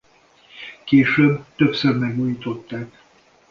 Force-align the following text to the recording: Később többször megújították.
Később 0.83 1.43
többször 1.55 1.95
megújították. 1.95 3.01